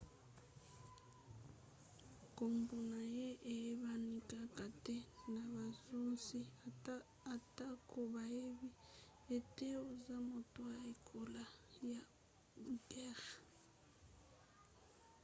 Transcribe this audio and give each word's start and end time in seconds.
nkombo 2.29 2.75
na 2.91 3.01
ye 3.15 3.29
eyebani 3.53 4.15
kaka 4.31 4.65
te 4.85 4.97
na 5.33 5.43
bakonzi 5.63 6.41
atako 7.33 7.97
bayebi 8.13 8.69
ete 9.37 9.67
aza 9.89 10.17
moto 10.29 10.61
ya 10.75 10.81
ekolo 10.93 11.43
ya 11.91 12.01
uighur 12.71 13.19